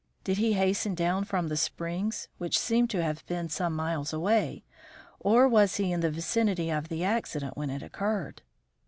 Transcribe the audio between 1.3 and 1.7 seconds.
the